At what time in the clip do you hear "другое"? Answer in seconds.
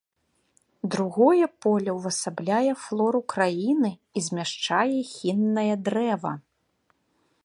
0.95-1.47